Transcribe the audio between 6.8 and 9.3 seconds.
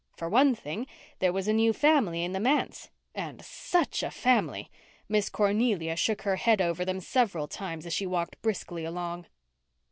them several times as she walked briskly along.